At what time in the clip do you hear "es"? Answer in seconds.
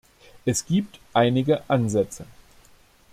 0.45-0.65